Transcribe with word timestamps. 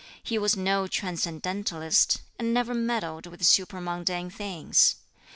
He 0.23 0.39
was 0.39 0.57
no 0.57 0.87
transcendentalist, 0.87 2.21
and 2.39 2.51
never 2.51 2.73
meddled 2.73 3.27
with 3.27 3.43
supramundane 3.45 4.31
things. 4.33 4.95